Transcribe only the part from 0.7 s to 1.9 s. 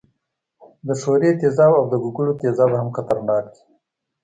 د ښورې تیزاب او